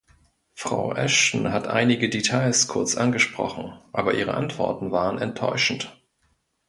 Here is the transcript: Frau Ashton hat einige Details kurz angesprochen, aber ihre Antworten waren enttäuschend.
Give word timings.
Frau 0.55 0.93
Ashton 0.93 1.51
hat 1.51 1.67
einige 1.67 2.09
Details 2.09 2.67
kurz 2.67 2.95
angesprochen, 2.97 3.77
aber 3.93 4.15
ihre 4.15 4.33
Antworten 4.33 4.89
waren 4.91 5.19
enttäuschend. 5.19 5.95